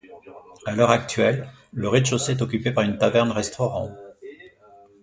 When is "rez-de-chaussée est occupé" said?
1.87-2.71